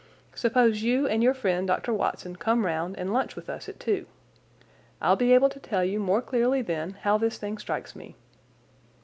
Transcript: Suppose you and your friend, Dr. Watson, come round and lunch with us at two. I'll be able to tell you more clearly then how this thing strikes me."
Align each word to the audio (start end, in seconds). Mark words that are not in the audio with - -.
Suppose 0.33 0.81
you 0.81 1.07
and 1.07 1.21
your 1.21 1.35
friend, 1.35 1.67
Dr. 1.67 1.93
Watson, 1.93 2.35
come 2.35 2.65
round 2.65 2.97
and 2.97 3.13
lunch 3.13 3.35
with 3.35 3.51
us 3.51 3.69
at 3.69 3.79
two. 3.79 4.07
I'll 4.99 5.15
be 5.15 5.31
able 5.31 5.49
to 5.49 5.59
tell 5.59 5.85
you 5.85 5.99
more 5.99 6.23
clearly 6.23 6.63
then 6.63 6.97
how 7.03 7.19
this 7.19 7.37
thing 7.37 7.59
strikes 7.59 7.95
me." 7.95 8.15